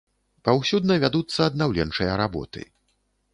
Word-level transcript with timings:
Паўсюдна 0.47 0.95
вядуцца 1.03 1.39
аднаўленчыя 1.49 2.17
работы. 2.23 2.65